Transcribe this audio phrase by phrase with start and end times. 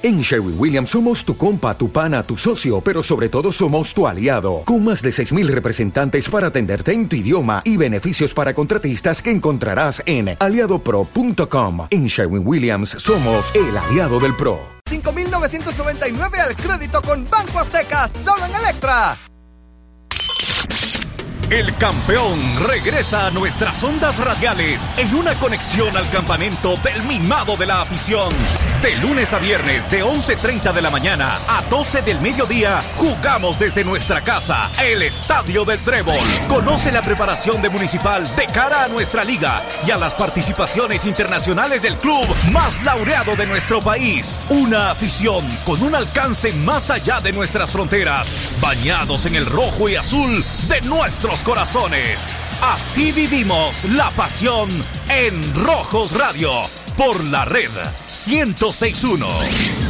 [0.00, 4.06] En Sherwin Williams somos tu compa, tu pana, tu socio, pero sobre todo somos tu
[4.06, 9.20] aliado, con más de 6.000 representantes para atenderte en tu idioma y beneficios para contratistas
[9.20, 11.88] que encontrarás en aliadopro.com.
[11.90, 14.60] En Sherwin Williams somos el aliado del PRO.
[14.88, 19.16] 5.999 al crédito con Banco Azteca, solo en Electra.
[21.50, 27.64] El campeón regresa a nuestras ondas radiales en una conexión al campamento del mimado de
[27.64, 28.28] la afición.
[28.82, 33.82] De lunes a viernes, de 11.30 de la mañana a 12 del mediodía, jugamos desde
[33.82, 36.14] nuestra casa, el Estadio del Trébol.
[36.48, 41.80] Conoce la preparación de Municipal de cara a nuestra liga y a las participaciones internacionales
[41.80, 44.46] del club más laureado de nuestro país.
[44.50, 48.30] Una afición con un alcance más allá de nuestras fronteras,
[48.60, 52.28] bañados en el rojo y azul de nuestros corazones.
[52.62, 54.68] Así vivimos la pasión
[55.08, 56.50] en Rojos Radio
[56.96, 57.70] por la red
[58.26, 59.87] 1061.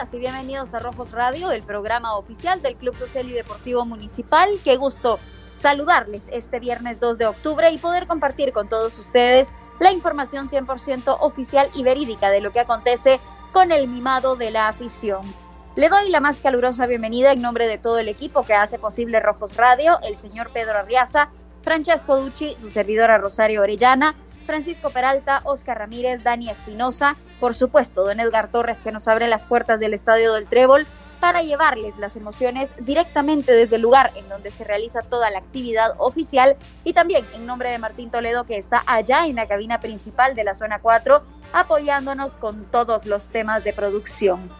[0.00, 4.48] Y bienvenidos a Rojos Radio, el programa oficial del Club Social y Deportivo Municipal.
[4.64, 5.20] Qué gusto
[5.52, 11.18] saludarles este viernes 2 de octubre y poder compartir con todos ustedes la información 100%
[11.20, 13.20] oficial y verídica de lo que acontece
[13.52, 15.20] con el mimado de la afición.
[15.76, 19.20] Le doy la más calurosa bienvenida en nombre de todo el equipo que hace posible
[19.20, 21.28] Rojos Radio, el señor Pedro Arriaza,
[21.60, 24.14] Francesco Ducci, su servidora Rosario Orellana,
[24.50, 29.44] Francisco Peralta, Oscar Ramírez, Dani Espinosa, por supuesto, don Edgar Torres que nos abre las
[29.44, 30.88] puertas del Estadio del Trébol
[31.20, 35.94] para llevarles las emociones directamente desde el lugar en donde se realiza toda la actividad
[35.98, 40.34] oficial y también en nombre de Martín Toledo que está allá en la cabina principal
[40.34, 41.22] de la zona 4
[41.52, 44.50] apoyándonos con todos los temas de producción.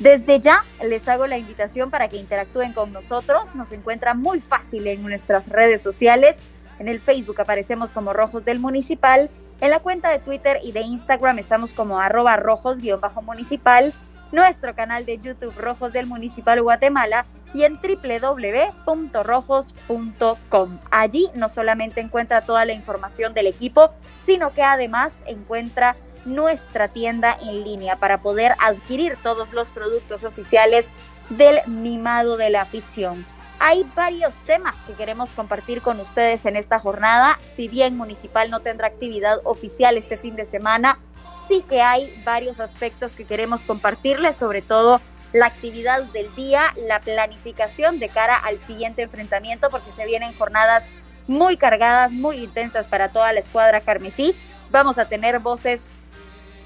[0.00, 3.54] Desde ya les hago la invitación para que interactúen con nosotros.
[3.54, 6.40] Nos encuentra muy fácil en nuestras redes sociales.
[6.80, 9.28] En el Facebook aparecemos como Rojos del Municipal.
[9.60, 13.92] En la cuenta de Twitter y de Instagram estamos como arroba rojos-municipal.
[14.32, 20.78] Nuestro canal de YouTube Rojos del Municipal Guatemala y en www.rojos.com.
[20.90, 27.36] Allí no solamente encuentra toda la información del equipo, sino que además encuentra nuestra tienda
[27.42, 30.88] en línea para poder adquirir todos los productos oficiales
[31.28, 33.26] del mimado de la afición.
[33.62, 37.38] Hay varios temas que queremos compartir con ustedes en esta jornada.
[37.42, 40.98] Si bien Municipal no tendrá actividad oficial este fin de semana,
[41.46, 45.02] sí que hay varios aspectos que queremos compartirles, sobre todo
[45.34, 50.86] la actividad del día, la planificación de cara al siguiente enfrentamiento, porque se vienen jornadas
[51.26, 54.34] muy cargadas, muy intensas para toda la escuadra carmesí.
[54.70, 55.94] Vamos a tener voces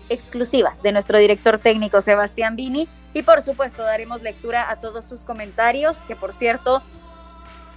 [0.08, 5.22] exclusivas de nuestro director técnico Sebastián Vini y por supuesto daremos lectura a todos sus
[5.22, 6.82] comentarios, que por cierto,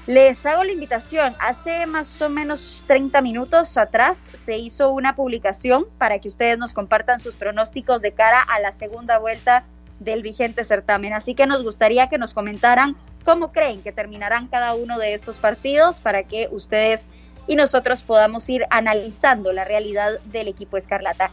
[0.08, 1.36] les hago la invitación.
[1.40, 6.74] Hace más o menos 30 minutos atrás se hizo una publicación para que ustedes nos
[6.74, 9.66] compartan sus pronósticos de cara a la segunda vuelta
[10.00, 11.14] del vigente certamen.
[11.14, 12.96] Así que nos gustaría que nos comentaran
[13.26, 17.06] cómo creen que terminarán cada uno de estos partidos para que ustedes
[17.46, 21.32] y nosotros podamos ir analizando la realidad del equipo Escarlata.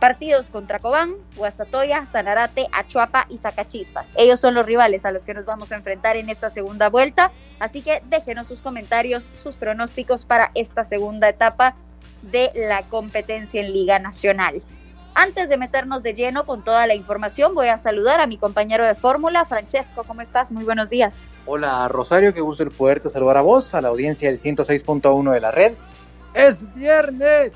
[0.00, 4.12] Partidos contra Cobán, Guastatoya, Sanarate, Achuapa y Zacachispas.
[4.16, 7.32] Ellos son los rivales a los que nos vamos a enfrentar en esta segunda vuelta,
[7.60, 11.76] así que déjenos sus comentarios, sus pronósticos para esta segunda etapa
[12.22, 14.62] de la competencia en Liga Nacional.
[15.14, 18.84] Antes de meternos de lleno con toda la información, voy a saludar a mi compañero
[18.84, 20.04] de fórmula, Francesco.
[20.06, 20.52] ¿Cómo estás?
[20.52, 21.24] Muy buenos días.
[21.46, 22.34] Hola, Rosario.
[22.34, 25.72] Qué gusto el poderte saludar a vos, a la audiencia del 106.1 de la red.
[26.34, 27.54] ¡Es viernes!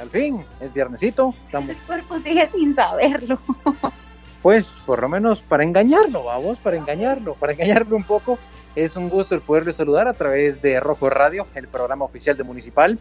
[0.00, 1.34] Al fin, es viernesito.
[1.44, 1.70] Estamos...
[1.70, 3.38] El cuerpo sigue sin saberlo.
[4.40, 8.38] Pues, por lo menos para engañarlo, vamos, para engañarlo, para engañarlo un poco.
[8.76, 12.44] Es un gusto el poderle saludar a través de Rojo Radio, el programa oficial de
[12.44, 13.00] Municipal.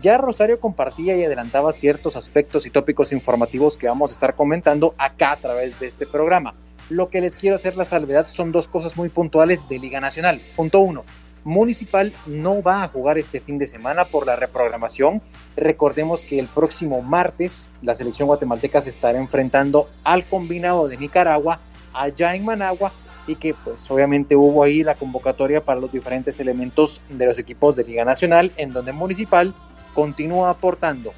[0.00, 4.94] Ya Rosario compartía y adelantaba ciertos aspectos y tópicos informativos que vamos a estar comentando
[4.98, 6.54] acá a través de este programa.
[6.90, 10.42] Lo que les quiero hacer la salvedad son dos cosas muy puntuales de Liga Nacional.
[10.54, 11.04] Punto uno,
[11.44, 15.20] Municipal no va a jugar este fin de semana por la reprogramación.
[15.56, 21.60] Recordemos que el próximo martes la selección guatemalteca se estará enfrentando al combinado de Nicaragua
[21.92, 22.92] allá en Managua
[23.26, 27.76] y que pues obviamente hubo ahí la convocatoria para los diferentes elementos de los equipos
[27.76, 29.54] de Liga Nacional, en donde Municipal
[29.94, 31.12] continúa aportando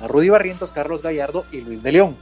[0.00, 2.16] a Rudy Barrientos, Carlos Gallardo y Luis de León.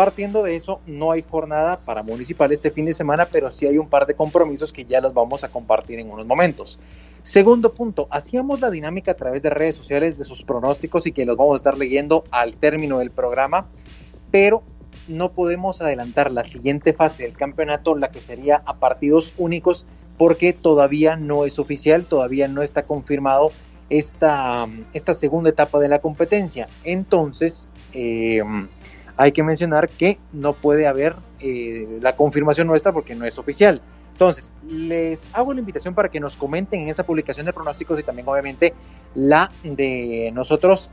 [0.00, 3.76] Partiendo de eso, no hay jornada para Municipal este fin de semana, pero sí hay
[3.76, 6.80] un par de compromisos que ya los vamos a compartir en unos momentos.
[7.22, 11.26] Segundo punto, hacíamos la dinámica a través de redes sociales de sus pronósticos y que
[11.26, 13.66] los vamos a estar leyendo al término del programa,
[14.30, 14.62] pero
[15.06, 19.84] no podemos adelantar la siguiente fase del campeonato, la que sería a partidos únicos,
[20.16, 23.52] porque todavía no es oficial, todavía no está confirmado
[23.90, 26.68] esta, esta segunda etapa de la competencia.
[26.84, 28.40] Entonces, eh,
[29.20, 33.82] hay que mencionar que no puede haber eh, la confirmación nuestra porque no es oficial.
[34.12, 38.02] Entonces, les hago la invitación para que nos comenten en esa publicación de pronósticos y
[38.02, 38.72] también obviamente
[39.14, 40.90] la de nosotros,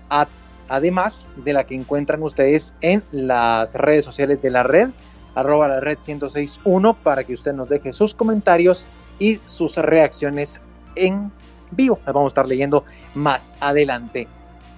[0.68, 4.90] además de la que encuentran ustedes en las redes sociales de la red,
[5.34, 8.88] arroba la red 1061, para que usted nos deje sus comentarios
[9.20, 10.60] y sus reacciones
[10.96, 11.32] en
[11.72, 11.98] vivo.
[12.06, 12.84] Las vamos a estar leyendo
[13.14, 14.28] más adelante.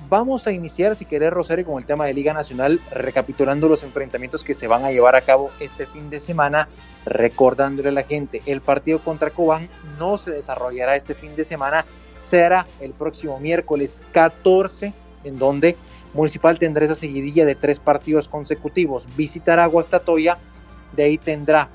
[0.09, 4.44] Vamos a iniciar, si querés, Rosario, con el tema de Liga Nacional, recapitulando los enfrentamientos
[4.44, 6.67] que se van a llevar a cabo este fin de semana,
[7.06, 9.69] recordándole a la gente, el partido contra Cobán
[10.00, 11.85] no se desarrollará este fin de semana,
[12.17, 14.94] será el próximo miércoles 14,
[15.25, 15.77] en donde
[16.15, 20.39] Municipal tendrá esa seguidilla de tres partidos consecutivos, visitará Guastatoya,
[20.95, 21.69] de ahí tendrá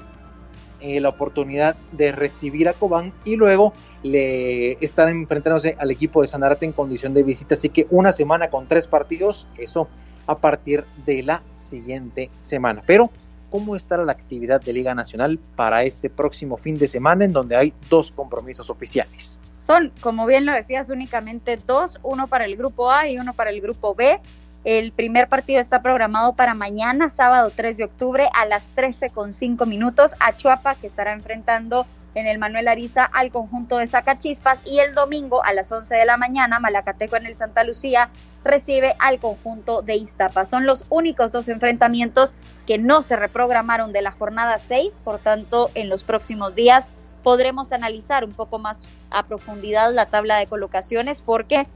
[0.84, 3.72] eh, la oportunidad de recibir a Cobán y luego
[4.02, 7.54] le están enfrentándose al equipo de Sanarate en condición de visita.
[7.54, 9.88] Así que una semana con tres partidos, eso
[10.26, 12.82] a partir de la siguiente semana.
[12.84, 13.10] Pero,
[13.48, 17.56] ¿cómo estará la actividad de Liga Nacional para este próximo fin de semana en donde
[17.56, 19.40] hay dos compromisos oficiales?
[19.60, 23.48] Son, como bien lo decías, únicamente dos, uno para el grupo A y uno para
[23.48, 24.20] el grupo B.
[24.64, 29.34] El primer partido está programado para mañana, sábado 3 de octubre, a las 13 con
[29.34, 34.62] 5 minutos, a Chuapa, que estará enfrentando en el Manuel Ariza al conjunto de Zacachispas.
[34.64, 38.08] Y el domingo a las 11 de la mañana Malacateco en el Santa Lucía
[38.42, 40.46] recibe al conjunto de Iztapa.
[40.46, 42.32] Son los únicos dos enfrentamientos
[42.66, 46.88] que no se reprogramaron de la jornada 6, por tanto en los próximos días
[47.22, 51.66] podremos analizar un poco más a profundidad la tabla de colocaciones porque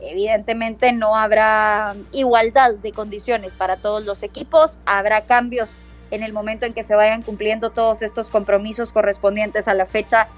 [0.00, 5.76] evidentemente no habrá igualdad de condiciones para todos los equipos, habrá cambios
[6.10, 10.28] en el momento en que se vayan cumpliendo todos estos compromisos correspondientes a la fecha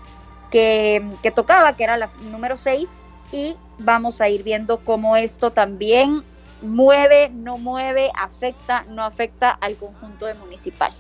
[0.51, 2.91] que, tocaba, que era la número 6,
[3.33, 6.23] y vamos a ir viendo cómo esto también
[6.63, 10.93] mueve, no mueve, afecta, no afecta al conjunto de municipal.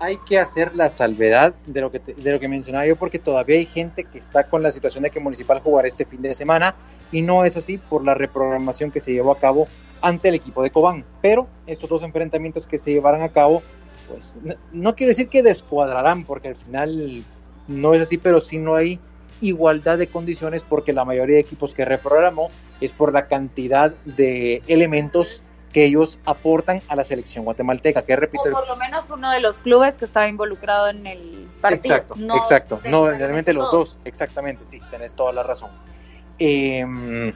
[0.00, 3.56] Hay que hacer la salvedad de lo que de lo que mencionaba yo porque todavía
[3.56, 6.74] hay gente que está con la situación de que Municipal jugará este fin de semana
[7.10, 9.66] y no es así por la reprogramación que se llevó a cabo
[10.00, 11.04] ante el equipo de Cobán.
[11.20, 13.62] Pero estos dos enfrentamientos que se llevarán a cabo
[14.08, 14.38] pues
[14.72, 17.24] no, quiero decir que descuadrarán, porque al final
[17.66, 18.98] no es así, pero sí no hay
[19.40, 22.50] igualdad de condiciones porque la mayoría de equipos que reprogramó
[22.80, 25.42] es por la cantidad de elementos
[25.72, 28.44] que ellos aportan a la selección guatemalteca, que repito...
[28.50, 31.96] por lo menos uno de los clubes que estaba involucrado en el partido.
[31.96, 32.80] Exacto, no exacto.
[32.84, 35.70] No, realmente los dos, exactamente, sí, tenés toda la razón.
[36.38, 37.32] Eh,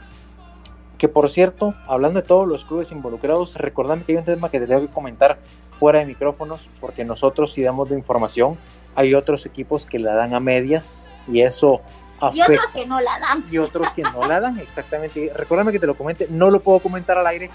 [1.02, 4.60] que por cierto, hablando de todos los clubes involucrados, recordame que hay un tema que
[4.60, 5.38] te tengo que comentar
[5.72, 8.56] fuera de micrófonos, porque nosotros si damos la información,
[8.94, 11.80] hay otros equipos que la dan a medias y eso
[12.20, 12.52] afecta.
[12.52, 13.44] Y otros que no la dan.
[13.50, 15.32] Y otros que no la dan, exactamente.
[15.34, 17.50] Recuérdame que te lo comente, no lo puedo comentar al aire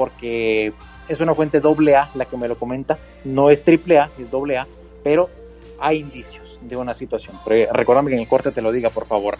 [0.00, 0.72] porque
[1.08, 4.30] es una fuente doble A la que me lo comenta, no es triple A, es
[4.30, 4.66] doble A,
[5.04, 5.28] pero
[5.78, 7.36] hay indicios de una situación.
[7.44, 9.36] Pero recuérdame que en el corte te lo diga, por favor.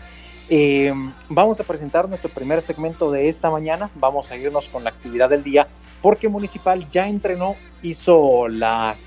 [0.51, 0.93] Eh,
[1.31, 3.89] vamos a presentar nuestro primer segmento de esta mañana.
[3.95, 5.67] Vamos a irnos con la actividad del día
[6.03, 8.99] porque Municipal ya entrenó, hizo la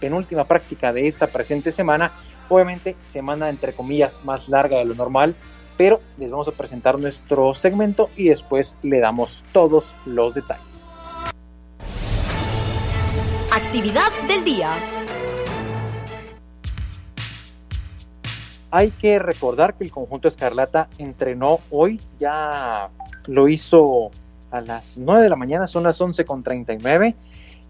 [0.00, 2.10] penúltima práctica de esta presente semana.
[2.48, 5.36] Obviamente, semana entre comillas más larga de lo normal,
[5.76, 10.95] pero les vamos a presentar nuestro segmento y después le damos todos los detalles.
[13.76, 14.70] Actividad del día.
[18.70, 22.88] Hay que recordar que el conjunto Escarlata entrenó hoy, ya
[23.26, 24.12] lo hizo
[24.50, 27.14] a las 9 de la mañana, son las 11.39.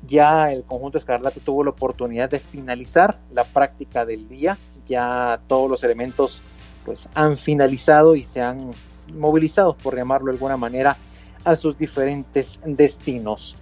[0.07, 4.57] Ya el conjunto Escarlata tuvo la oportunidad de finalizar la práctica del día.
[4.87, 6.41] Ya todos los elementos
[6.85, 8.71] pues han finalizado y se han
[9.13, 10.97] movilizado, por llamarlo de alguna manera,
[11.43, 13.57] a sus diferentes destinos.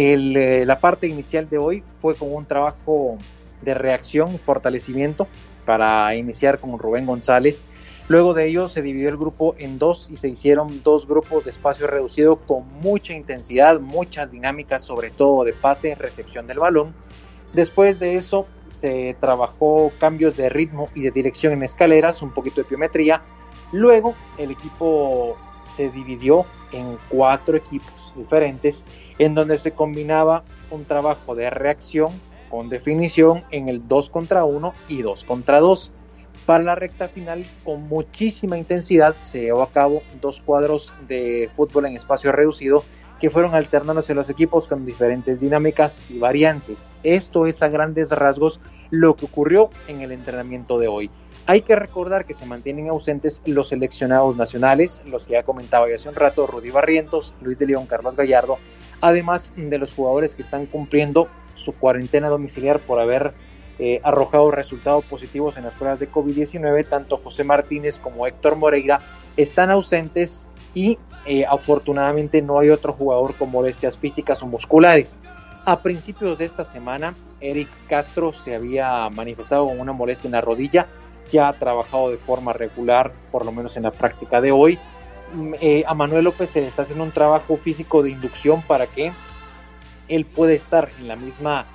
[0.00, 3.18] Eh, la parte inicial de hoy fue con un trabajo
[3.62, 5.26] de reacción y fortalecimiento
[5.64, 7.64] para iniciar con Rubén González.
[8.06, 11.50] Luego de ello se dividió el grupo en dos y se hicieron dos grupos de
[11.50, 16.94] espacio reducido con mucha intensidad, muchas dinámicas, sobre todo de pase, recepción del balón.
[17.52, 22.62] Después de eso se trabajó cambios de ritmo y de dirección en escaleras, un poquito
[22.62, 23.20] de biometría.
[23.72, 25.36] Luego el equipo
[25.68, 28.84] se dividió en cuatro equipos diferentes
[29.18, 32.12] en donde se combinaba un trabajo de reacción
[32.50, 35.92] con definición en el 2 contra 1 y 2 contra 2.
[36.46, 41.86] Para la recta final, con muchísima intensidad, se llevó a cabo dos cuadros de fútbol
[41.86, 42.84] en espacio reducido
[43.20, 46.92] que fueron alternándose los equipos con diferentes dinámicas y variantes.
[47.02, 48.60] Esto es a grandes rasgos
[48.90, 51.10] lo que ocurrió en el entrenamiento de hoy.
[51.48, 56.06] Hay que recordar que se mantienen ausentes los seleccionados nacionales, los que ya comentaba hace
[56.06, 58.58] un rato, Rudy Barrientos, Luis de León, Carlos Gallardo,
[59.00, 63.32] además de los jugadores que están cumpliendo su cuarentena domiciliar por haber
[63.78, 69.00] eh, arrojado resultados positivos en las pruebas de COVID-19, tanto José Martínez como Héctor Moreira
[69.38, 75.16] están ausentes y eh, afortunadamente no hay otro jugador con molestias físicas o musculares.
[75.64, 80.40] A principios de esta semana, Eric Castro se había manifestado con una molestia en la
[80.40, 80.88] rodilla,
[81.30, 84.78] ya ha trabajado de forma regular, por lo menos en la práctica de hoy.
[85.32, 88.86] Mm, eh, a Manuel López se le está haciendo un trabajo físico de inducción para
[88.86, 89.12] que
[90.08, 91.66] él pueda estar en la misma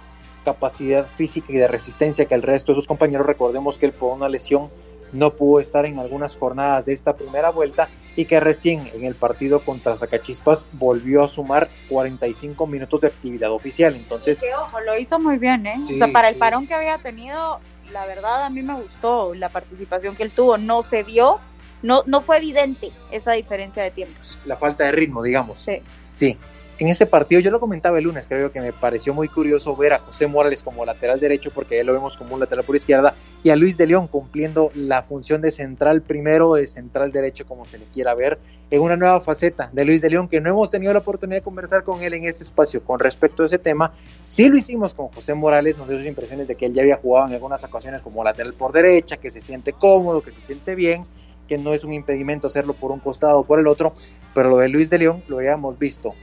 [0.44, 3.26] capacidad física y de resistencia que el resto de sus compañeros.
[3.26, 4.70] Recordemos que él por una lesión
[5.14, 9.16] no pudo estar en algunas jornadas de esta primera vuelta y que recién en el
[9.16, 13.96] partido contra Zacachispas volvió a sumar 45 minutos de actividad oficial.
[13.96, 15.80] Entonces, ojo, lo hizo muy bien, ¿eh?
[15.80, 17.60] o sea, para el parón que había tenido,
[17.94, 20.58] la verdad a mí me gustó la participación que él tuvo.
[20.58, 21.40] No se vio,
[21.82, 24.38] no, no fue evidente esa diferencia de tiempos.
[24.46, 25.60] La falta de ritmo, digamos.
[25.60, 25.82] Sí.
[26.14, 26.38] Sí,
[26.80, 29.94] en ese partido, yo lo comentaba el lunes, creo que me pareció muy curioso ver
[29.94, 33.14] a José Morales como lateral derecho, porque él lo vemos como un lateral por izquierda,
[33.44, 37.66] y a Luis de León cumpliendo la función de central primero, de central derecho, como
[37.66, 38.40] se le quiera ver,
[38.72, 41.44] en una nueva faceta de Luis de León, que no hemos tenido la oportunidad de
[41.44, 43.94] conversar con él en este espacio con respecto a ese tema.
[44.24, 46.98] Sí lo hicimos con José Morales, nos dio sus impresiones de que él ya había
[46.98, 50.74] jugado en algunas ocasiones como lateral por derecha, que se siente cómodo, que se siente
[50.74, 51.06] bien,
[51.48, 53.94] que no es un impedimento hacerlo por un costado o por el otro,
[54.34, 56.16] pero lo de Luis de León lo habíamos visto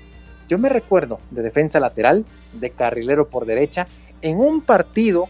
[0.51, 3.87] yo me recuerdo de defensa lateral, de carrilero por derecha,
[4.21, 5.29] en un partido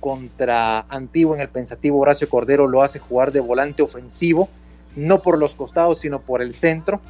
[0.00, 4.48] contra Antiguo en el pensativo Horacio Cordero lo hace jugar de volante ofensivo,
[4.96, 7.00] no por los costados, sino por el centro.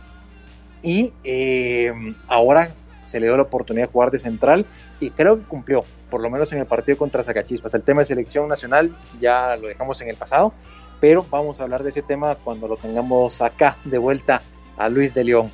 [0.83, 1.91] Y eh,
[2.27, 2.75] ahora
[3.07, 4.67] se le dio la oportunidad de jugar de central
[5.01, 7.73] y creo que cumplió, por lo menos en el partido contra Zacachispas.
[7.73, 10.53] El tema de selección nacional ya lo dejamos en el pasado,
[11.01, 14.43] pero vamos a hablar de ese tema cuando lo tengamos acá de vuelta
[14.77, 15.51] a Luis de León.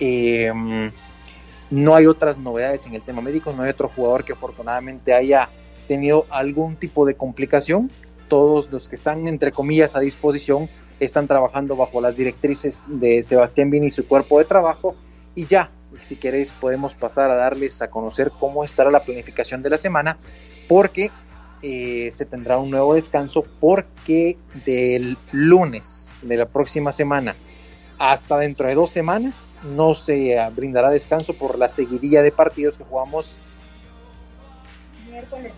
[0.00, 0.90] Eh,
[1.70, 5.50] no hay otras novedades en el tema médico, no hay otro jugador que afortunadamente haya
[5.86, 7.90] tenido algún tipo de complicación.
[8.28, 10.68] Todos los que están, entre comillas, a disposición
[11.00, 14.96] están trabajando bajo las directrices de Sebastián Vini y su cuerpo de trabajo.
[15.34, 19.70] Y ya, si queréis, podemos pasar a darles a conocer cómo estará la planificación de
[19.70, 20.18] la semana,
[20.68, 21.10] porque
[21.62, 27.36] eh, se tendrá un nuevo descanso, porque del lunes de la próxima semana
[27.98, 32.84] hasta dentro de dos semanas no se brindará descanso por la seguidilla de partidos que
[32.84, 33.36] jugamos.
[35.10, 35.52] Miércoles,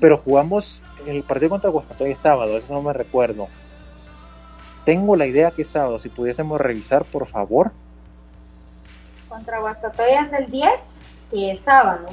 [0.00, 3.48] Pero jugamos el partido contra Guastatoya es sábado, eso no me recuerdo.
[4.84, 7.72] Tengo la idea que es sábado, si pudiésemos revisar, por favor.
[9.28, 11.00] Contra Guastatoya es el 10
[11.32, 12.06] y es sábado.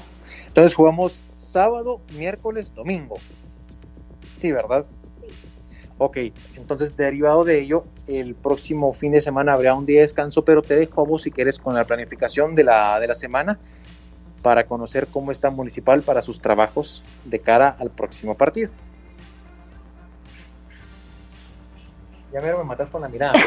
[0.48, 3.16] Entonces jugamos sábado, miércoles, domingo.
[4.36, 4.86] Sí, ¿verdad?
[5.98, 6.18] Ok,
[6.58, 10.62] entonces derivado de ello, el próximo fin de semana habrá un día de descanso, pero
[10.62, 13.58] te dejo a vos si quieres con la planificación de la, de la semana
[14.42, 18.72] para conocer cómo está Municipal para sus trabajos de cara al próximo partido.
[22.34, 23.34] Ya me matas con la mirada.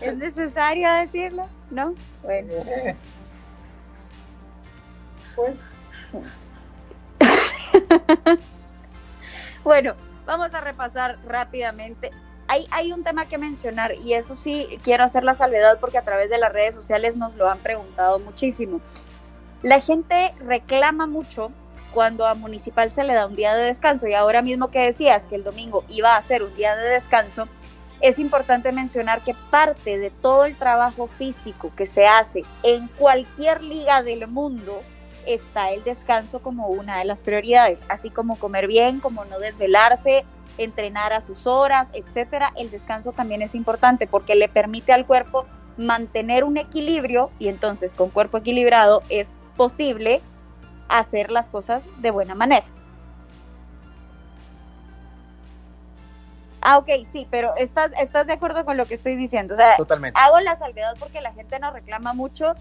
[0.00, 1.46] ¿Es necesario decirlo?
[1.70, 1.94] ¿No?
[2.22, 2.54] Bueno.
[5.36, 5.66] Pues.
[9.64, 9.94] Bueno,
[10.26, 12.10] vamos a repasar rápidamente.
[12.48, 16.02] Hay, hay, un tema que mencionar y eso sí quiero hacer la salvedad porque a
[16.02, 18.80] través de las redes sociales nos lo han preguntado muchísimo.
[19.62, 21.52] La gente reclama mucho
[21.94, 25.26] cuando a Municipal se le da un día de descanso y ahora mismo que decías
[25.26, 27.48] que el domingo iba a ser un día de descanso,
[28.00, 33.62] es importante mencionar que parte de todo el trabajo físico que se hace en cualquier
[33.62, 34.82] liga del mundo
[35.26, 40.24] está el descanso como una de las prioridades, así como comer bien, como no desvelarse,
[40.58, 42.52] entrenar a sus horas, etcétera.
[42.56, 47.94] El descanso también es importante porque le permite al cuerpo mantener un equilibrio y entonces
[47.94, 50.20] con cuerpo equilibrado es posible
[50.88, 52.66] hacer las cosas de buena manera.
[56.60, 59.54] Ah, ok, sí, pero estás, estás de acuerdo con lo que estoy diciendo.
[59.54, 60.18] O sea, Totalmente.
[60.20, 62.54] hago la salvedad porque la gente nos reclama mucho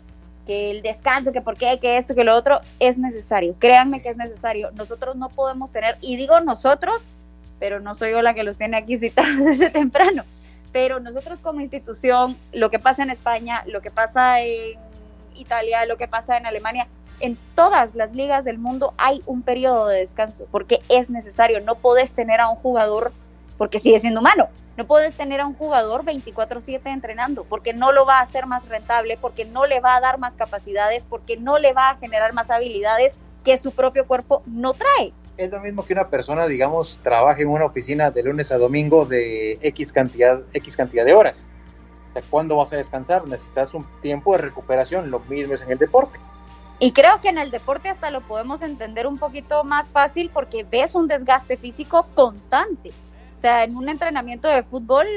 [0.46, 3.56] que el descanso, que por qué, que esto, que lo otro, es necesario.
[3.60, 4.72] Créanme que es necesario.
[4.74, 7.06] Nosotros no podemos tener, y digo nosotros,
[7.60, 10.24] pero no soy yo la que los tiene aquí citados desde temprano,
[10.72, 14.78] pero nosotros como institución, lo que pasa en España, lo que pasa en
[15.36, 16.88] Italia, lo que pasa en Alemania,
[17.20, 21.62] en todas las ligas del mundo hay un periodo de descanso, porque es necesario.
[21.62, 23.14] No puedes tener a un jugador,
[23.62, 28.08] porque sigue siendo humano, no puedes tener a un jugador 24/7 entrenando, porque no lo
[28.08, 31.60] va a hacer más rentable, porque no le va a dar más capacidades, porque no
[31.60, 35.14] le va a generar más habilidades que su propio cuerpo no trae.
[35.38, 39.06] Es lo mismo que una persona, digamos, trabaje en una oficina de lunes a domingo
[39.06, 41.46] de X cantidad, X cantidad de horas.
[42.32, 43.28] ¿Cuándo vas a descansar?
[43.28, 46.18] Necesitas un tiempo de recuperación, lo mismo es en el deporte.
[46.80, 50.64] Y creo que en el deporte hasta lo podemos entender un poquito más fácil porque
[50.64, 52.92] ves un desgaste físico constante.
[53.42, 55.08] O sea, en un entrenamiento de fútbol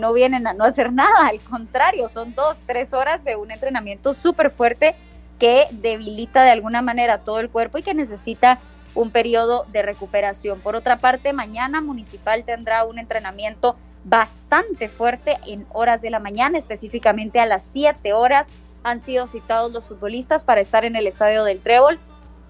[0.00, 4.14] no vienen a no hacer nada, al contrario, son dos, tres horas de un entrenamiento
[4.14, 4.96] súper fuerte
[5.38, 8.58] que debilita de alguna manera todo el cuerpo y que necesita
[8.96, 10.58] un periodo de recuperación.
[10.58, 16.58] Por otra parte, mañana Municipal tendrá un entrenamiento bastante fuerte en horas de la mañana,
[16.58, 18.48] específicamente a las 7 horas.
[18.82, 22.00] Han sido citados los futbolistas para estar en el estadio del Trébol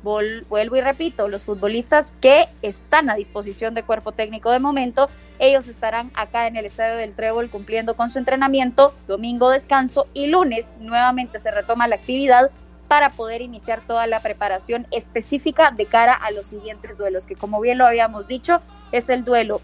[0.03, 5.69] vuelvo y repito, los futbolistas que están a disposición de cuerpo técnico de momento, ellos
[5.69, 10.73] estarán acá en el Estadio del Trébol cumpliendo con su entrenamiento, domingo descanso y lunes
[10.81, 12.51] nuevamente se retoma la actividad
[12.89, 17.61] para poder iniciar toda la preparación específica de cara a los siguientes duelos, que como
[17.61, 19.63] bien lo habíamos dicho, es el duelo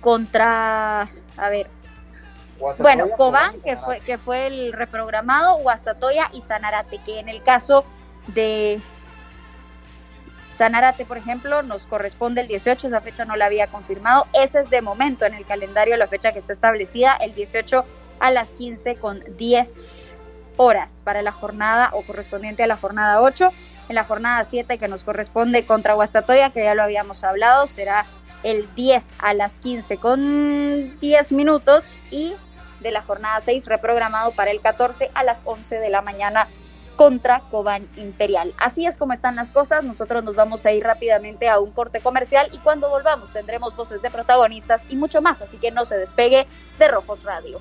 [0.00, 1.68] contra, a ver,
[2.78, 7.84] bueno, Cobán, que fue, que fue el reprogramado, Guastatoya y Sanarate, que en el caso
[8.28, 8.80] de
[10.56, 14.26] Sanarate, por ejemplo, nos corresponde el 18, esa fecha no la había confirmado.
[14.32, 17.84] Ese es de momento en el calendario la fecha que está establecida, el 18
[18.20, 20.14] a las 15 con 10
[20.56, 23.50] horas para la jornada o correspondiente a la jornada 8.
[23.90, 28.06] En la jornada 7 que nos corresponde contra Guastatoya, que ya lo habíamos hablado, será
[28.42, 32.34] el 10 a las 15 con 10 minutos y
[32.80, 36.48] de la jornada 6 reprogramado para el 14 a las 11 de la mañana
[36.96, 38.54] contra Cobán Imperial.
[38.58, 42.00] Así es como están las cosas, nosotros nos vamos a ir rápidamente a un corte
[42.00, 45.96] comercial y cuando volvamos tendremos voces de protagonistas y mucho más, así que no se
[45.96, 46.46] despegue
[46.78, 47.60] de Rojos Radio.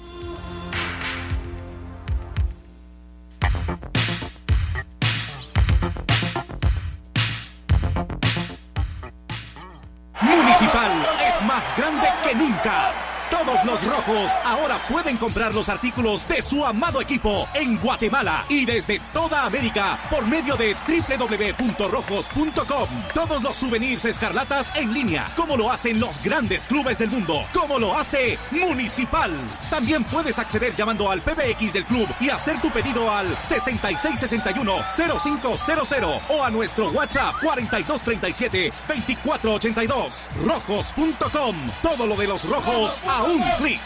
[10.22, 16.42] Municipal es más grande que nunca todos los rojos ahora pueden comprar los artículos de
[16.42, 22.88] su amado equipo en Guatemala y desde toda América por medio de www.rojos.com.
[23.14, 27.78] Todos los souvenirs escarlatas en línea, como lo hacen los grandes clubes del mundo, como
[27.78, 29.34] lo hace Municipal.
[29.70, 36.42] También puedes acceder llamando al PBX del club y hacer tu pedido al 6661-0500 o
[36.42, 40.30] a nuestro WhatsApp 4237-2482.
[40.46, 41.56] Rojos.com.
[41.82, 43.80] Todo lo de los rojos a un clic.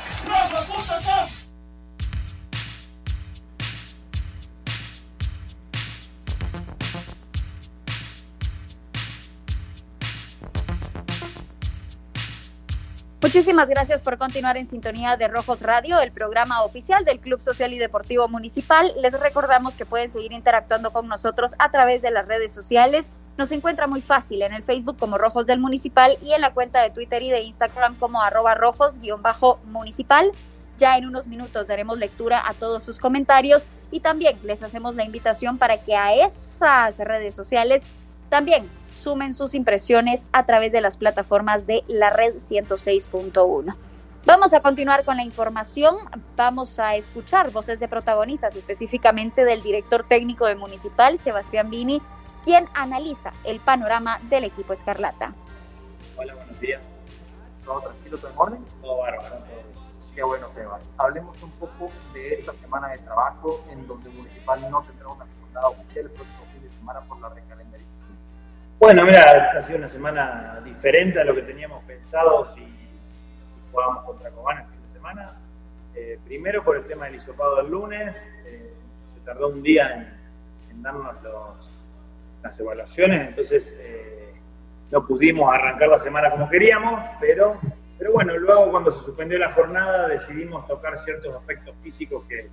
[13.30, 17.72] Muchísimas gracias por continuar en sintonía de Rojos Radio, el programa oficial del Club Social
[17.72, 18.92] y Deportivo Municipal.
[19.00, 23.52] Les recordamos que pueden seguir interactuando con nosotros a través de las redes sociales nos
[23.52, 26.90] encuentra muy fácil en el Facebook como Rojos del Municipal y en la cuenta de
[26.90, 30.32] Twitter y de Instagram como arroba rojos-municipal.
[30.80, 35.06] Ya en unos minutos daremos lectura a todos sus comentarios y también les hacemos la
[35.06, 37.86] invitación para que a esas redes sociales
[38.30, 38.68] también
[39.00, 43.76] sumen sus impresiones a través de las plataformas de la red 106.1.
[44.26, 45.96] Vamos a continuar con la información.
[46.36, 52.02] Vamos a escuchar voces de protagonistas, específicamente del director técnico de Municipal, Sebastián Vini,
[52.44, 55.34] quien analiza el panorama del equipo Escarlata.
[56.18, 56.82] Hola, buenos días.
[57.64, 58.66] ¿Todo tranquilo, todo en orden?
[58.82, 59.38] Todo bárbaro.
[60.14, 60.92] Qué bueno, Sebas.
[60.98, 65.70] Hablemos un poco de esta semana de trabajo en donde Municipal no tendrá una jornada
[65.70, 67.69] oficial el próximo fin de semana por la recalendarización.
[68.80, 72.66] Bueno, mira, ha sido una semana diferente a lo que teníamos pensado si,
[73.74, 75.34] jugábamos contra Cobán el fin de semana.
[75.94, 78.16] Eh, primero por el tema del hisopado del lunes,
[78.46, 78.74] eh,
[79.14, 80.16] se tardó un día
[80.72, 81.14] en, darnos
[82.42, 84.34] las evaluaciones, entonces eh,
[84.92, 87.60] no pudimos arrancar la semana como queríamos, pero,
[87.98, 92.48] pero bueno, luego cuando se suspendió la jornada decidimos tocar ciertos aspectos físicos que,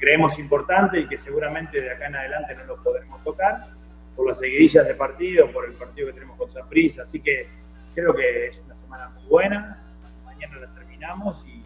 [0.00, 3.68] creemos importantes y que seguramente de acá en adelante no los podremos tocar,
[4.16, 7.48] por las seguidillas de partido, por el partido que tenemos con Saprissa, así que
[7.94, 9.82] creo que es una semana muy buena,
[10.24, 11.62] mañana la terminamos y,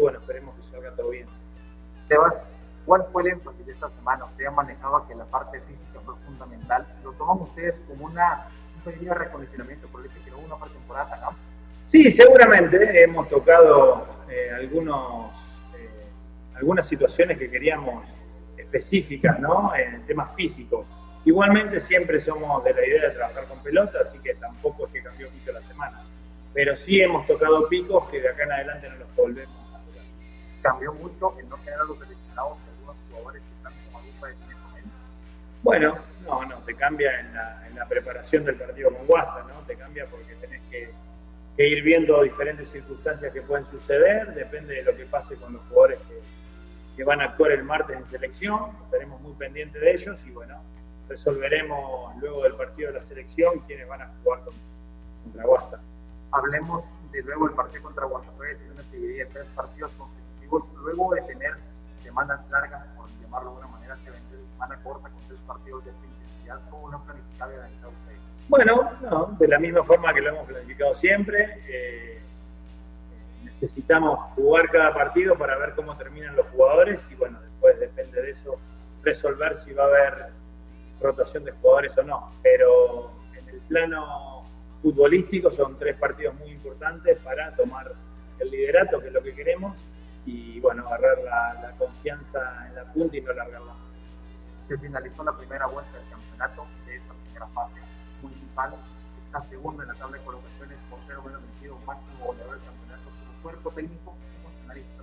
[0.00, 1.26] bueno, esperemos que salga todo bien.
[2.08, 2.50] Sebas,
[2.86, 4.26] ¿Cuál fue el énfasis de esta semana?
[4.26, 6.86] Usted manejaba que la parte física fue fundamental.
[7.02, 11.08] ¿Lo toman ustedes como una, un pedido de reconocimiento por el que hubo una pretemporada
[11.08, 11.44] tan amplia?
[11.86, 15.32] Sí, seguramente hemos tocado eh, algunos,
[15.78, 16.06] eh,
[16.56, 18.06] algunas situaciones que queríamos
[18.58, 19.74] específicas, ¿no?
[19.74, 20.86] En temas físicos.
[21.24, 25.02] Igualmente siempre somos de la idea de trabajar con pelota, así que tampoco es que
[25.02, 26.02] cambió mucho la semana.
[26.52, 30.02] Pero sí hemos tocado picos que de acá en adelante no los volvemos a tocar.
[30.60, 34.34] ¿Cambió mucho en no tener a los seleccionados algunos jugadores que están como grupo de?
[35.62, 39.66] Bueno, no, no, te cambia en la, en la preparación del partido con Guasta, ¿no?
[39.66, 40.90] Te cambia porque tenés que,
[41.56, 45.62] que, ir viendo diferentes circunstancias que pueden suceder, depende de lo que pase con los
[45.68, 46.20] jugadores que,
[46.96, 50.62] que van a actuar el martes en selección, estaremos muy pendientes de ellos y bueno,
[51.08, 54.40] resolveremos luego del partido de la selección quiénes van a jugar
[55.24, 55.80] contra Guasta.
[56.32, 61.14] Hablemos de luego del partido contra Guasta, si una serie de tres partidos consecutivos, luego
[61.14, 61.54] de tener
[62.02, 65.84] semanas largas, por llamarlo de alguna manera, se vende de semana corta con tres partidos
[65.84, 68.20] de esta intensidad, ¿cómo lo han planificado y organizado ustedes?
[68.48, 71.62] Bueno, no, de la misma forma que lo hemos planificado siempre.
[71.66, 72.20] Eh,
[73.42, 78.30] necesitamos jugar cada partido para ver cómo terminan los jugadores y bueno, después depende de
[78.30, 78.58] eso
[79.02, 80.32] resolver si va a haber
[81.00, 82.32] rotación de jugadores o no.
[82.42, 84.44] Pero en el plano
[84.82, 87.92] futbolístico son tres partidos muy importantes para tomar
[88.38, 89.76] el liderato, que es lo que queremos,
[90.26, 93.74] y bueno, agarrar la, la confianza en la punta y no largarla.
[94.62, 97.80] Se finalizó la primera vuelta del campeonato de esta primera fase
[98.22, 98.74] municipal,
[99.26, 103.42] está segunda en la tabla de colocaciones, portero menos vencido, máximo goleador del campeonato, como
[103.42, 105.02] cuerpo técnico, funcionalista.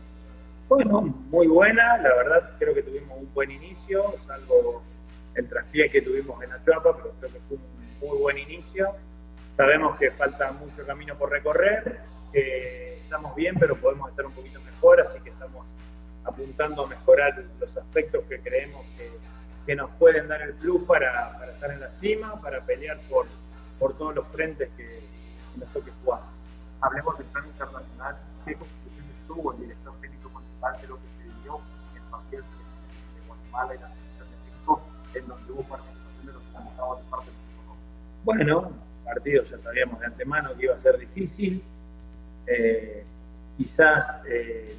[0.67, 4.83] Bueno, muy buena, la verdad creo que tuvimos un buen inicio, salvo
[5.41, 8.95] el traspié que tuvimos en Achuapa, pero creo que fue un muy buen inicio.
[9.57, 11.99] Sabemos que falta mucho camino por recorrer,
[12.31, 15.65] que estamos bien, pero podemos estar un poquito mejor, así que estamos
[16.23, 19.11] apuntando a mejorar los aspectos que creemos que,
[19.65, 23.25] que nos pueden dar el plus para, para, estar en la cima, para pelear por,
[23.79, 25.01] por todos los frentes que
[25.57, 26.21] nos toque jugar.
[26.81, 28.17] Hablemos del plano internacional.
[28.45, 32.43] ¿Qué conclusiones tuvo el director técnico municipal de lo que se vivió en el partido
[32.43, 34.00] de Guatemala y la
[35.15, 35.25] en?
[38.23, 38.71] Bueno,
[39.03, 41.63] partido ya sabíamos de antemano que iba a ser difícil.
[42.47, 43.03] Eh,
[43.57, 44.75] quizás eh,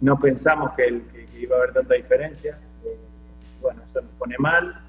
[0.00, 2.58] no pensamos que, el, que, iba a haber tanta diferencia.
[2.84, 2.98] Eh,
[3.60, 4.80] bueno, eso nos pone mal,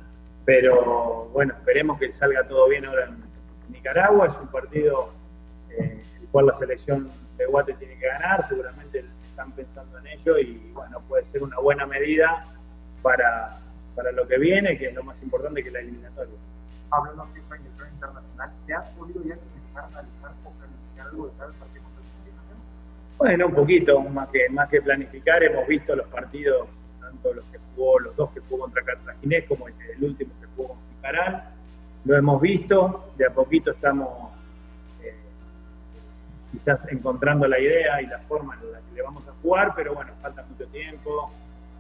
[0.46, 3.24] pero bueno, esperemos que salga todo bien ahora en
[3.72, 4.28] Nicaragua.
[4.28, 5.12] Es un partido
[5.70, 10.38] eh, el cual la selección de Guate tiene que ganar, seguramente están pensando en ello
[10.38, 12.46] y bueno, puede ser una buena medida
[13.02, 13.60] para,
[14.00, 16.36] para lo que viene, que es lo más importante que la eliminatoria.
[16.90, 21.34] Hablando el plano internacional, ¿se ha podido ya comenzar a analizar o planificar algo de
[21.38, 21.84] cada partido?
[23.18, 26.70] Bueno, un poquito, más que, más que planificar, hemos visto los partidos,
[27.02, 30.48] tanto los que jugó, los dos que jugó contra Cartaginés como el, el último que
[30.56, 31.44] jugó con Picaral,
[32.06, 34.32] lo hemos visto, de a poquito estamos
[35.04, 35.14] eh,
[36.54, 39.94] quizás encontrando la idea y la forma en la que le vamos a jugar, pero
[39.94, 41.30] bueno, falta mucho tiempo,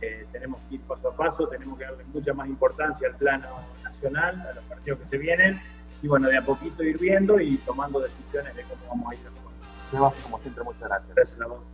[0.01, 3.47] eh, tenemos que ir paso a paso, tenemos que darle mucha más importancia al plano
[3.83, 5.61] nacional, a los partidos que se vienen,
[6.01, 9.21] y bueno, de a poquito ir viendo y tomando decisiones de cómo vamos a ir
[9.27, 9.39] a
[9.91, 11.15] Sebas, como siempre, muchas gracias.
[11.15, 11.65] Gracias a vos.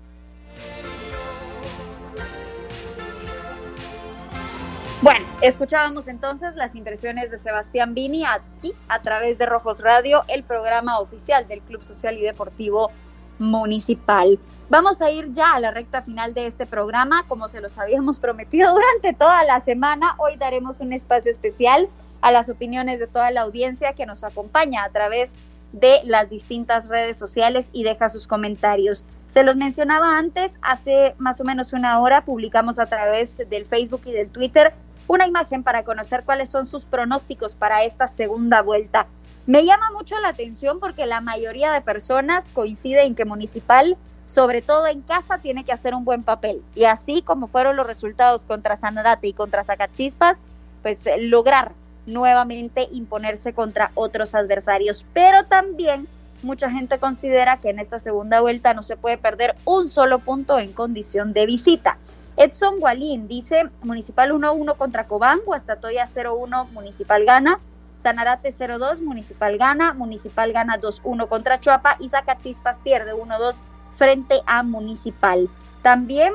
[5.02, 10.44] Bueno, escuchábamos entonces las impresiones de Sebastián Vini aquí a través de Rojos Radio, el
[10.44, 12.90] programa oficial del Club Social y Deportivo
[13.40, 14.40] Municipal.
[14.70, 18.20] Vamos a ir ya a la recta final de este programa, como se los habíamos
[18.20, 20.16] prometido durante toda la semana.
[20.18, 21.88] Hoy daremos un espacio especial
[22.22, 25.36] a las opiniones de toda la audiencia que nos acompaña a través
[25.72, 29.04] de las distintas redes sociales y deja sus comentarios.
[29.28, 34.02] Se los mencionaba antes, hace más o menos una hora publicamos a través del Facebook
[34.06, 34.74] y del Twitter
[35.08, 39.08] una imagen para conocer cuáles son sus pronósticos para esta segunda vuelta.
[39.48, 44.64] Me llama mucho la atención porque la mayoría de personas coincide en que Municipal, sobre
[44.64, 46.64] todo en casa, tiene que hacer un buen papel.
[46.74, 50.42] Y así como fueron los resultados contra Sanarate y contra Zacachispas,
[50.82, 51.74] pues lograr
[52.08, 55.06] nuevamente imponerse contra otros adversarios.
[55.14, 56.08] Pero también
[56.42, 60.58] mucha gente considera que en esta segunda vuelta no se puede perder un solo punto
[60.58, 61.98] en condición de visita.
[62.38, 67.60] Edson Gualín dice Municipal 1-1 contra Cobán, Guastatoya 0-1, Municipal gana,
[68.06, 73.56] Sanarate 0-2, Municipal gana, Municipal gana 2-1 contra Chuapa y Zacachispas pierde 1-2
[73.96, 75.50] frente a Municipal.
[75.82, 76.32] También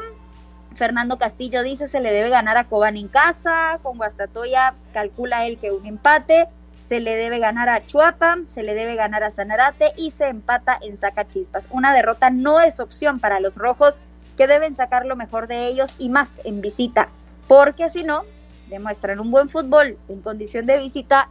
[0.74, 5.58] Fernando Castillo dice se le debe ganar a Cobán en casa, con Guastatoya calcula él
[5.60, 6.48] que un empate,
[6.82, 10.76] se le debe ganar a Chuapa, se le debe ganar a Sanarate y se empata
[10.82, 11.68] en Zacachispas.
[11.70, 14.00] Una derrota no es opción para los rojos
[14.36, 17.10] que deben sacar lo mejor de ellos y más en visita.
[17.46, 18.24] porque si no,
[18.68, 21.28] demuestran un buen fútbol en condición de visita,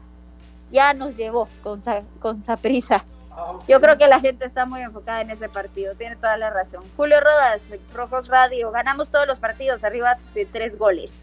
[0.72, 1.82] ya nos llevó con,
[2.20, 3.04] con prisa.
[3.68, 6.84] Yo creo que la gente está muy enfocada en ese partido, tiene toda la razón.
[6.98, 11.20] Julio Rodas, Rojos Radio, ganamos todos los partidos arriba de tres goles.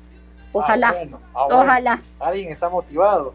[0.53, 2.01] Ojalá, ah, ah, ojalá.
[2.19, 3.35] Alguien está motivado.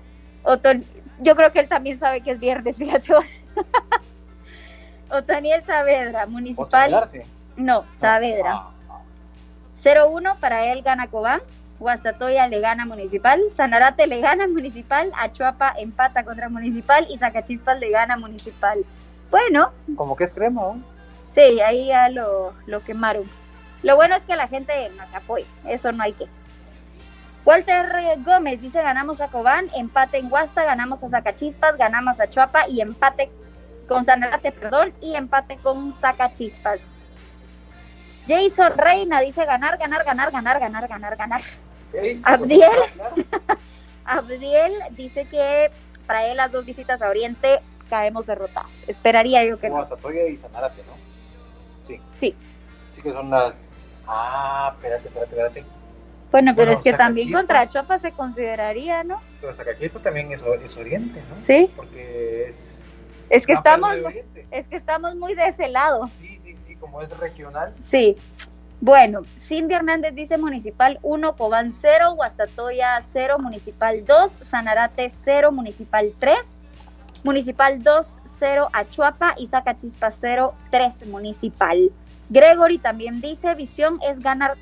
[1.19, 3.41] yo creo que él también sabe que es viernes, fíjate vos.
[5.10, 7.04] Otaniel Saavedra, municipal.
[7.58, 8.63] No, Saavedra.
[9.84, 11.41] 0-1 ah, para él gana Cobán.
[11.82, 17.89] Guastatoya le gana Municipal, Sanarate le gana Municipal, Achuapa empata contra Municipal y Zacachispas le
[17.89, 18.86] gana Municipal.
[19.32, 19.72] Bueno.
[19.96, 20.76] Como que es crema,
[21.32, 23.24] Sí, ahí ya lo, lo quemaron.
[23.82, 26.28] Lo bueno es que la gente nos apoya, eso no hay que.
[27.46, 27.88] Walter
[28.24, 32.82] Gómez dice ganamos a Cobán, empate en Guasta, ganamos a Zacachispas, ganamos a Chuapa y
[32.82, 33.32] empate
[33.88, 36.84] con Sanarate, perdón, y empate con Zacachispas.
[38.28, 41.41] Jason Reina dice ganar, ganar, ganar, ganar, ganar, ganar, ganar.
[42.24, 42.72] Abdiel,
[44.06, 45.72] Abdiel dice que
[46.08, 48.84] para él las dos visitas a Oriente caemos derrotados.
[48.88, 49.80] Esperaría yo que no.
[49.80, 50.94] Hasta Toya y Sanárate, ¿no?
[51.84, 52.00] Sí.
[52.14, 52.36] Sí.
[52.92, 53.68] Sí que son las...
[54.08, 55.66] Ah, espérate, espérate, espérate.
[56.32, 59.22] Bueno, pero es que también contra Chopa se consideraría, ¿no?
[59.42, 61.38] Pero Zacachispas también es, es, Oriente, ¿no?
[61.38, 61.70] Sí.
[61.76, 62.86] Porque es...
[63.30, 63.96] Es que estamos,
[64.52, 66.08] es que estamos muy de ese lado.
[66.08, 67.74] Sí, sí, sí, como es regional.
[67.80, 68.18] Sí.
[68.84, 76.12] Bueno, Cindy Hernández dice Municipal 1, Cobán 0, Guastatoya 0, Municipal 2, Sanarate 0, Municipal
[76.17, 76.58] 3,
[77.24, 81.91] Municipal 2, 0, Achuapa y Zacachispa 0, 3, Municipal.
[82.30, 84.58] Gregory también dice, visión es ganar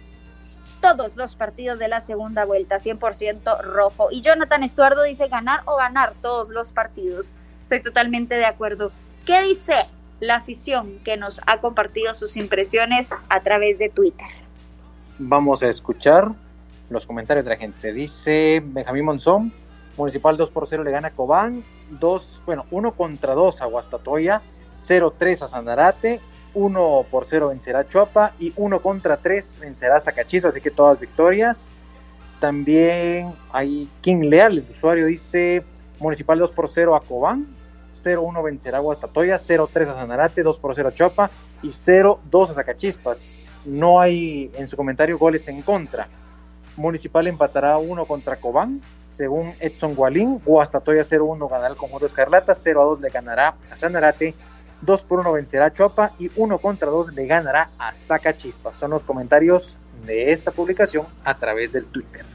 [0.82, 4.10] todos los partidos de la segunda vuelta, 100% rojo.
[4.12, 7.32] Y Jonathan Estuardo dice ganar o ganar todos los partidos.
[7.63, 8.91] Estoy totalmente de acuerdo.
[9.25, 9.88] ¿Qué dice
[10.19, 14.27] la afición que nos ha compartido sus impresiones a través de Twitter.
[15.17, 16.32] Vamos a escuchar
[16.89, 17.93] los comentarios de la gente.
[17.93, 19.53] Dice Benjamín Monzón,
[19.97, 21.63] Municipal 2 por 0 le gana a Cobán,
[21.99, 24.41] 2, bueno, 1 contra 2 a Guastatoya,
[24.77, 26.19] 0-3 a Sandarate,
[26.53, 31.73] 1 por 0 vencerá Chuapa y 1 contra 3 vencerá Zacachizo, así que todas victorias.
[32.39, 35.63] También hay King Leal, el usuario dice
[35.99, 37.47] Municipal 2 por 0 a Cobán,
[37.93, 43.36] 0-1 vencerá Guastatoya, 0-3 a Sanarate, 2 por 0 a Chopa y 0-2 a Zacachispas.
[43.65, 46.08] No hay en su comentario goles en contra.
[46.75, 50.41] Municipal empatará 1 contra Cobán, según Edson Gualín.
[50.45, 54.34] Guastatoya 0-1 ganará el conjunto Escarlata, 0-2 le ganará a Sanarate,
[54.82, 58.75] 2 por 1 vencerá a Chopa y 1 contra 2 le ganará a Zacachispas.
[58.75, 62.25] Son los comentarios de esta publicación a través del Twitter.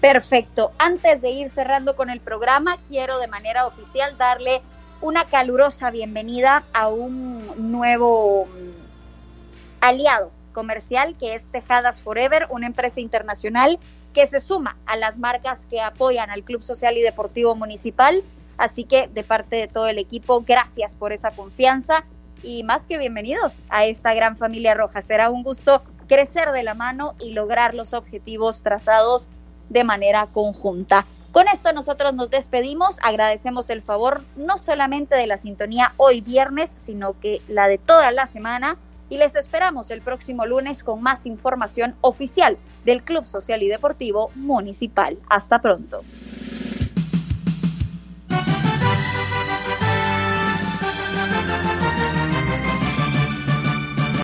[0.00, 0.70] Perfecto.
[0.78, 4.62] Antes de ir cerrando con el programa, quiero de manera oficial darle
[5.00, 13.00] una calurosa bienvenida a un nuevo mm, aliado comercial que es Tejadas Forever, una empresa
[13.00, 13.78] internacional
[14.12, 18.24] que se suma a las marcas que apoyan al Club Social y Deportivo Municipal.
[18.56, 22.04] Así que de parte de todo el equipo, gracias por esa confianza
[22.42, 25.00] y más que bienvenidos a esta gran familia roja.
[25.00, 29.28] Será un gusto crecer de la mano y lograr los objetivos trazados
[29.68, 31.06] de manera conjunta.
[31.32, 36.72] Con esto nosotros nos despedimos, agradecemos el favor no solamente de la sintonía hoy viernes,
[36.76, 38.78] sino que la de toda la semana
[39.10, 44.30] y les esperamos el próximo lunes con más información oficial del Club Social y Deportivo
[44.34, 45.18] Municipal.
[45.28, 46.02] Hasta pronto.